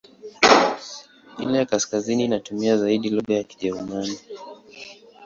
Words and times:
Ile 1.37 1.57
ya 1.57 1.65
kaskazini 1.65 2.25
inatumia 2.25 2.77
zaidi 2.77 3.09
lugha 3.09 3.33
ya 3.33 3.43
Kijerumani. 3.43 4.17